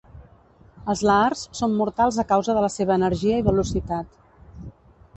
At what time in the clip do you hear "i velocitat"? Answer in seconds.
3.45-4.21